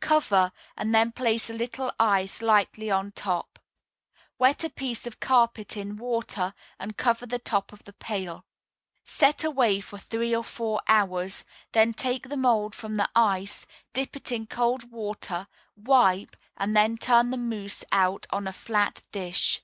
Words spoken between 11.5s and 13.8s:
then take the mould from the ice,